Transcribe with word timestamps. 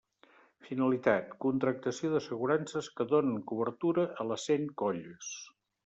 Finalitat: 0.67 1.35
contractació 1.45 2.11
d'assegurances 2.15 2.91
que 2.97 3.09
donen 3.13 3.39
cobertura 3.53 4.11
a 4.25 4.31
les 4.33 4.51
cent 4.53 4.71
colles. 4.85 5.35